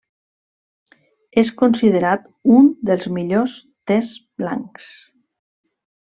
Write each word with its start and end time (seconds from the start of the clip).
És 1.41 1.51
considerat 1.59 2.25
un 2.59 2.71
dels 2.91 3.05
millors 3.21 3.53
tes 3.91 4.09
blancs. 4.43 4.89